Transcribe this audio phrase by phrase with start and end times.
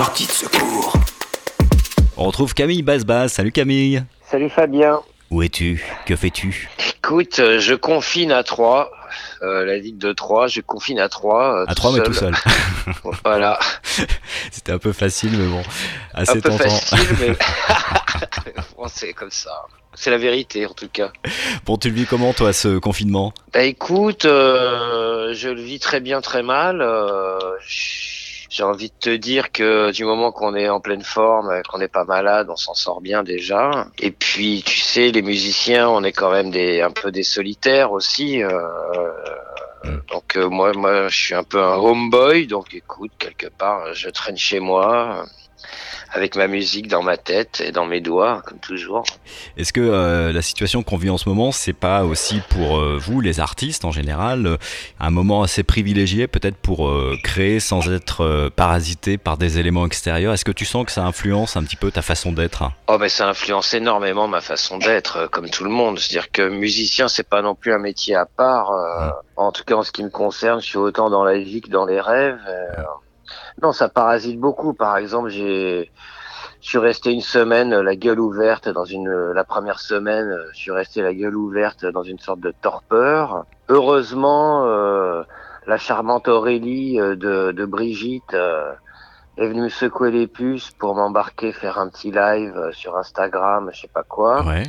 [0.00, 0.94] sortie de secours.
[2.16, 3.28] On retrouve Camille Basbas.
[3.28, 4.02] Salut Camille.
[4.30, 5.00] Salut Fabien.
[5.30, 5.84] Où es-tu?
[6.06, 6.70] Que fais-tu?
[6.96, 8.90] Écoute, euh, je confine à Troyes,
[9.42, 11.54] euh, la ville de Troyes, je confine à Troyes.
[11.54, 12.34] euh, À trois, mais tout seul.
[13.26, 13.58] Voilà,
[14.50, 15.60] C'était un peu facile, mais bon,
[16.14, 16.64] un assez peu tentant.
[16.70, 17.36] facile, mais
[18.78, 19.50] bon, c'est comme ça.
[19.92, 21.12] C'est la vérité en tout cas.
[21.66, 23.34] Bon, tu le vis comment, toi, ce confinement?
[23.52, 26.80] Bah écoute, euh, je le vis très bien, très mal.
[26.80, 27.38] euh,
[28.50, 31.78] J'ai envie de te dire que du moment qu'on est en pleine forme, euh, qu'on
[31.78, 33.86] n'est pas malade, on s'en sort bien déjà.
[34.00, 37.92] Et puis, tu sais, les musiciens, on est quand même des un peu des solitaires
[37.92, 38.42] aussi.
[38.42, 38.50] euh,
[40.12, 42.48] donc euh, moi, moi, je suis un peu un homeboy.
[42.48, 45.24] Donc écoute, quelque part, je traîne chez moi.
[46.12, 49.04] Avec ma musique dans ma tête et dans mes doigts, comme toujours.
[49.56, 52.98] Est-ce que euh, la situation qu'on vit en ce moment, c'est pas aussi pour euh,
[53.00, 54.56] vous, les artistes en général, euh,
[54.98, 56.90] un moment assez privilégié peut-être pour
[57.22, 60.34] créer sans être parasité par des éléments extérieurs?
[60.34, 62.64] Est-ce que tu sens que ça influence un petit peu ta façon d'être?
[62.88, 65.98] Oh ben ça influence énormément ma façon d'être, comme tout le monde.
[65.98, 68.72] C'est-à-dire que musicien, c'est pas non plus un métier à part.
[68.72, 71.60] euh, En tout cas, en ce qui me concerne, je suis autant dans la vie
[71.60, 72.38] que dans les rêves.
[73.62, 74.72] Non, ça parasite beaucoup.
[74.74, 75.90] Par exemple, j'ai,
[76.60, 80.28] je suis resté une semaine euh, la gueule ouverte dans une, euh, la première semaine,
[80.28, 83.44] euh, je suis resté la gueule ouverte dans une sorte de torpeur.
[83.68, 85.22] Heureusement, euh,
[85.66, 88.34] la charmante Aurélie de, de Brigitte.
[88.34, 88.72] euh,
[89.36, 93.82] est venue me secouer les puces pour m'embarquer faire un petit live sur Instagram, je
[93.82, 94.64] sais pas quoi, Ouais.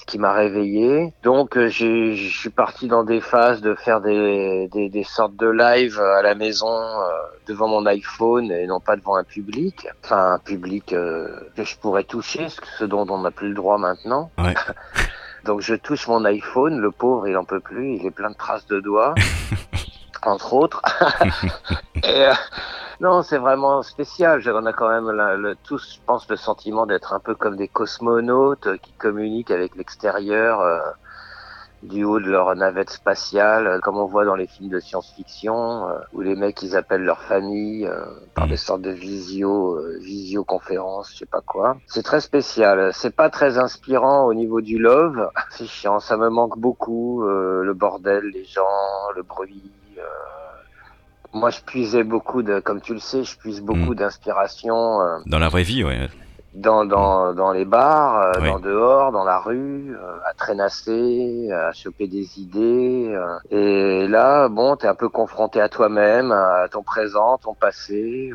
[0.00, 1.12] Ce qui m'a réveillé.
[1.22, 5.48] Donc euh, je suis parti dans des phases de faire des, des, des sortes de
[5.48, 7.04] live euh, à la maison euh,
[7.46, 11.76] devant mon iPhone et non pas devant un public, enfin un public euh, que je
[11.76, 14.30] pourrais toucher, ce- ce dont on n'a plus le droit maintenant.
[14.38, 14.54] Ouais.
[15.44, 18.36] Donc je touche mon iPhone, le pauvre il en peut plus, il est plein de
[18.36, 19.14] traces de doigts,
[20.22, 20.82] entre autres.
[22.04, 22.32] Et, euh,
[23.00, 24.42] non, c'est vraiment spécial.
[24.54, 27.68] On a quand même le- tous, je pense, le sentiment d'être un peu comme des
[27.68, 30.80] cosmonautes euh, qui communiquent avec l'extérieur euh,
[31.82, 35.88] du haut de leur navette spatiale, euh, comme on voit dans les films de science-fiction,
[35.88, 41.10] euh, où les mecs ils appellent leur famille euh, par des sortes de visio, visioconférences,
[41.12, 41.76] je sais pas quoi.
[41.86, 42.92] C'est très spécial.
[42.92, 45.30] C'est pas très inspirant au niveau du love.
[45.50, 46.00] C'est chiant.
[46.00, 47.22] Ça me manque beaucoup.
[47.24, 48.64] le bordel, les gens,
[49.16, 49.79] le bruit.
[51.34, 53.96] Euh, moi, je puisais beaucoup de, comme tu le sais, je puise beaucoup Mm.
[53.96, 56.08] d'inspiration euh, Dans la vraie vie, ouais.
[56.54, 61.72] dans, dans, dans les bars, euh, dans dehors, dans la rue, euh, à traînasser, à
[61.72, 63.08] choper des idées.
[63.14, 63.38] euh.
[63.50, 68.32] et là, bon, t'es un peu confronté à toi-même, à ton présent, ton passé.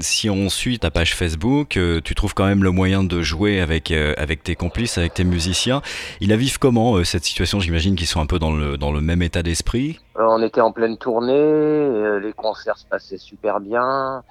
[0.00, 3.60] Si on suit ta page Facebook, euh, tu trouves quand même le moyen de jouer
[3.60, 5.82] avec, euh, avec tes complices, avec tes musiciens.
[6.20, 7.58] Ils la vivent comment, euh, cette situation?
[7.58, 10.00] J'imagine qu'ils sont un peu dans le, dans le même état d'esprit.
[10.16, 14.22] On était en pleine tournée, les concerts se passaient super bien.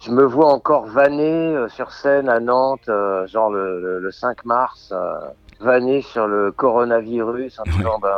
[0.00, 2.90] Je me vois encore vanner sur scène à Nantes,
[3.26, 4.92] genre le, le, le 5 mars,
[5.60, 8.08] vanner sur le coronavirus en disant ben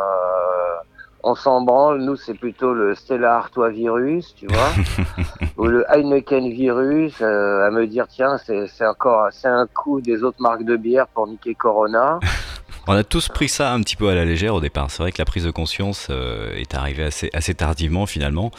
[1.23, 4.71] on s'en branle, nous c'est plutôt le Stella Artois virus, tu vois,
[5.61, 10.01] ou le Heineken virus, euh, à me dire tiens c'est c'est encore c'est un coup
[10.01, 12.19] des autres marques de bière pour niquer Corona.
[12.89, 14.91] On a tous pris ça un petit peu à la légère au départ.
[14.91, 18.51] C'est vrai que la prise de conscience euh, est arrivée assez, assez tardivement finalement.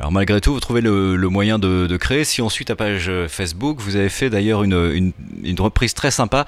[0.00, 2.24] Alors malgré tout, vous trouvez le, le moyen de, de créer.
[2.24, 5.12] Si on suit ta page euh, Facebook, vous avez fait d'ailleurs une, une,
[5.44, 6.46] une reprise très sympa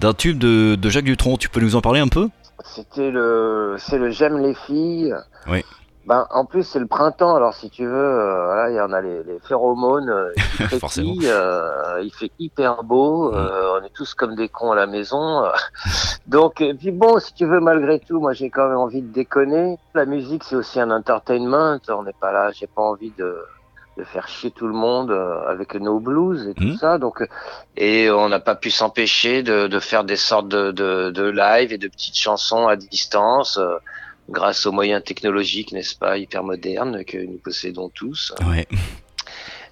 [0.00, 1.36] d'un tube de, de Jacques Dutronc.
[1.36, 2.28] Tu peux nous en parler un peu?
[2.64, 5.14] C'était le, c'est le j'aime les filles.
[5.46, 5.62] Oui.
[6.06, 8.92] Ben, en plus, c'est le printemps, alors si tu veux, euh, voilà, il y en
[8.92, 10.30] a les, les phéromones, euh,
[10.68, 11.14] frétillent, Forcément.
[11.24, 15.44] euh, il fait hyper beau, euh, on est tous comme des cons à la maison.
[15.44, 15.50] euh.
[16.26, 19.12] Donc, et puis bon, si tu veux, malgré tout, moi j'ai quand même envie de
[19.12, 19.78] déconner.
[19.94, 23.36] La musique, c'est aussi un entertainment, on n'est pas là, j'ai pas envie de
[23.98, 26.76] de faire chier tout le monde euh, avec nos blues et tout Mhm.
[26.76, 26.98] ça.
[26.98, 27.26] Donc, euh,
[27.78, 31.72] et on n'a pas pu s'empêcher de, de faire des sortes de, de, de live
[31.72, 33.78] et de petites chansons à distance, euh,
[34.28, 38.32] grâce aux moyens technologiques, n'est-ce pas, hyper modernes que nous possédons tous.
[38.48, 38.66] Ouais.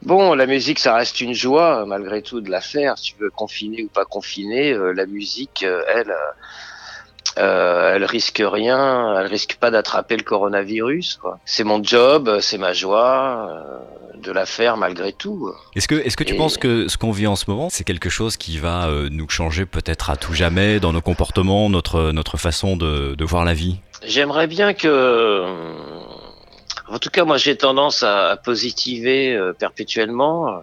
[0.03, 2.99] Bon, la musique, ça reste une joie, malgré tout, de la faire.
[2.99, 6.13] Si tu veux confiner ou pas confiner, euh, la musique, euh, elle,
[7.39, 11.19] euh, elle risque rien, elle risque pas d'attraper le coronavirus.
[11.47, 13.51] C'est mon job, c'est ma joie
[14.15, 15.51] de la faire malgré tout.
[15.75, 17.85] Est-ce que, est-ce que tu Et- penses que ce qu'on vit en ce moment, c'est
[17.85, 22.37] quelque chose qui va nous changer peut-être à tout jamais dans nos comportements, notre, notre
[22.37, 23.79] façon de, de voir la vie?
[24.07, 25.47] J'aimerais bien que, euh,
[26.89, 30.49] en tout cas, moi, j'ai tendance à, à positiver euh, perpétuellement.
[30.49, 30.61] euh,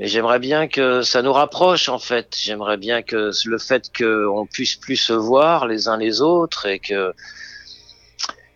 [0.00, 2.36] Mais j'aimerais bien que ça nous rapproche, en fait.
[2.40, 6.78] J'aimerais bien que le fait qu'on puisse plus se voir les uns les autres et
[6.78, 7.12] que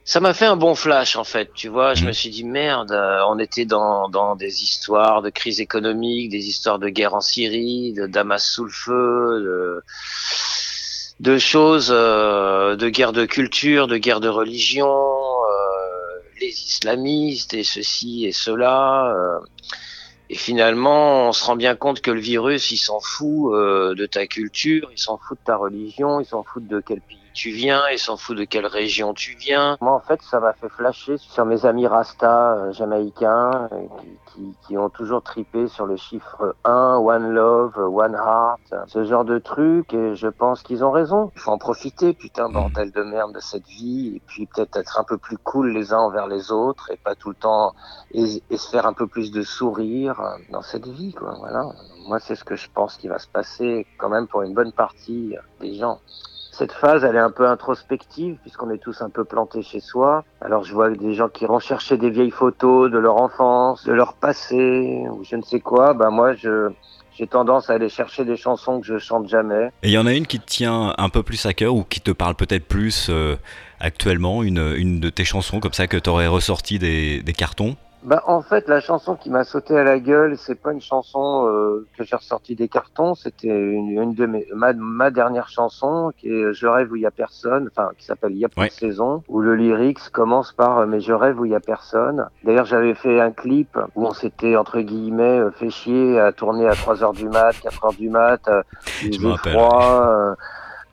[0.05, 1.95] ça m'a fait un bon flash en fait, tu vois.
[1.95, 6.29] Je me suis dit merde, euh, on était dans, dans des histoires de crise économique,
[6.31, 9.83] des histoires de guerre en Syrie, de Damas sous le feu, de,
[11.23, 17.65] de choses, euh, de guerre de culture, de guerre de religion, euh, les islamistes et
[17.65, 19.15] ceci et cela.
[20.29, 24.27] et finalement, on se rend bien compte que le virus, il s'en fout de ta
[24.27, 27.83] culture, il s'en fout de ta religion, il s'en fout de quel pays tu viens,
[27.91, 29.77] il s'en fout de quelle région tu viens.
[29.81, 33.87] Moi, en fait, ça m'a fait flasher sur mes amis Rasta euh, jamaïcains euh,
[34.33, 39.25] qui, qui, ont toujours tripé sur le chiffre 1, One Love, One Heart, ce genre
[39.25, 39.93] de trucs.
[39.95, 41.31] Et je pense qu'ils ont raison.
[41.35, 42.53] Il faut en profiter, putain, mm.
[42.53, 44.17] bordel de merde de cette vie.
[44.17, 47.15] Et puis peut-être être un peu plus cool les uns envers les autres et pas
[47.15, 47.75] tout le temps
[48.13, 50.21] et, et se faire un peu plus de sourire
[50.51, 51.35] dans cette vie, quoi.
[51.39, 51.65] Voilà.
[52.07, 54.73] Moi, c'est ce que je pense qui va se passer quand même pour une bonne
[54.73, 56.01] partie des gens.
[56.53, 60.23] Cette phase, elle est un peu introspective puisqu'on est tous un peu plantés chez soi.
[60.43, 64.13] Alors je vois des gens qui recherchaient des vieilles photos de leur enfance, de leur
[64.13, 65.95] passé ou je ne sais quoi.
[65.95, 66.71] Ben moi, je
[67.15, 69.71] j'ai tendance à aller chercher des chansons que je chante jamais.
[69.83, 71.85] Et il y en a une qui te tient un peu plus à cœur ou
[71.85, 73.37] qui te parle peut-être plus euh,
[73.81, 77.77] actuellement, une, une de tes chansons comme ça que tu aurais ressorti des, des cartons?
[78.05, 81.47] Bah, en fait, la chanson qui m'a sauté à la gueule, c'est pas une chanson
[81.47, 86.13] euh, que j'ai ressortie des cartons, c'était une, une, de mes, ma, ma, dernière chanson
[86.19, 88.49] qui est Je rêve où il y a personne, enfin qui s'appelle Il y a
[88.49, 91.55] plus de saison, où le lyrics commence par euh, Mais je rêve où il y
[91.55, 92.27] a personne.
[92.43, 96.67] D'ailleurs, j'avais fait un clip où on s'était entre guillemets euh, fait chier à tourner
[96.67, 98.51] à 3 heures du mat, 4 heures du mat,
[99.03, 100.37] il faisait froid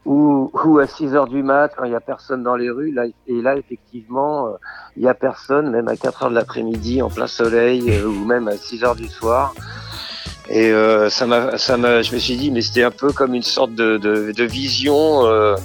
[0.10, 2.92] ou, ou à 6 heures du mat quand il y a personne dans les rues.
[2.92, 4.52] Là, et là, effectivement, euh,
[4.98, 8.26] il y a personne, même à 4 heures de l'après-midi, en plein soleil, euh, ou
[8.26, 9.54] même à 6 heures du soir.
[10.50, 13.36] Et euh, ça m'a, ça m'a, je me suis dit, mais c'était un peu comme
[13.36, 15.56] une sorte de, de, de vision, euh,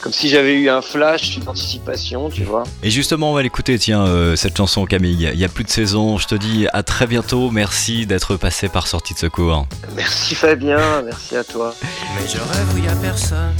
[0.00, 2.64] comme si j'avais eu un flash, une anticipation, tu vois.
[2.82, 5.28] Et justement, on va l'écouter, tiens, euh, cette chanson, Camille.
[5.30, 6.16] Il y a plus de saison.
[6.16, 7.50] Je te dis à très bientôt.
[7.50, 9.66] Merci d'être passé par sortie de secours.
[9.94, 11.74] Merci Fabien, merci à toi.
[12.16, 13.52] Mais je rêve où il y a personne.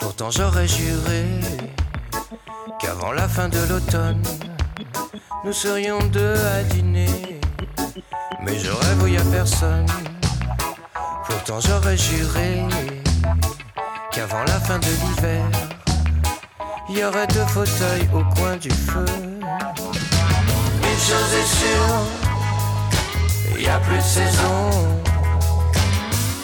[0.00, 1.26] Pourtant j'aurais juré
[2.80, 4.22] qu'avant la fin de l'automne,
[5.44, 7.40] nous serions deux à dîner.
[8.42, 8.58] Mais
[9.02, 9.86] où y a personne.
[11.26, 12.64] Pourtant j'aurais juré
[14.10, 15.44] qu'avant la fin de l'hiver,
[16.88, 19.06] il y aurait deux fauteuils au coin du feu.
[20.82, 22.00] Une chose est sûre,
[23.56, 24.70] il y a plus de saison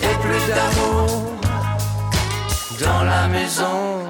[0.02, 1.25] et plus d'amour
[2.80, 4.04] dans la maison.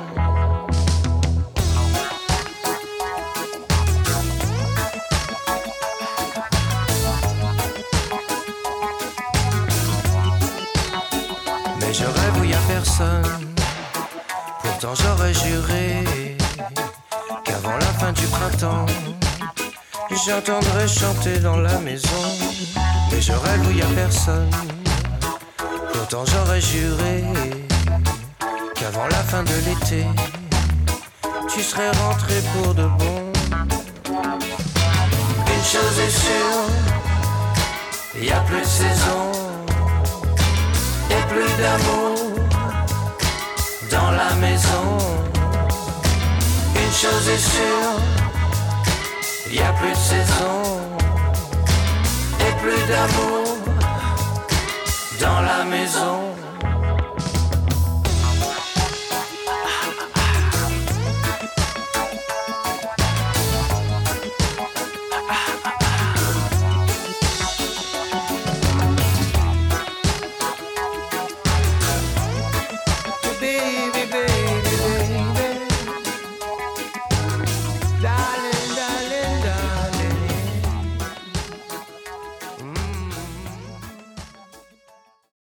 [11.80, 13.54] Mais je rêve où y a personne.
[14.62, 16.04] Pourtant j'aurais juré
[17.44, 18.86] qu'avant la fin du printemps,
[20.24, 22.24] j'entendrais chanter dans la maison.
[23.12, 24.50] Mais je rêve où y a personne.
[25.92, 27.24] Pourtant j'aurais juré
[28.86, 30.06] qu'avant la fin de l'été,
[31.48, 33.32] tu serais rentré pour de bon.
[35.54, 36.66] Une chose est sûre,
[38.22, 39.32] y a plus de saison
[41.10, 42.16] et plus d'amour
[43.90, 44.98] dans la maison.
[46.74, 48.00] Une chose est sûre,
[49.50, 50.85] y a plus de saison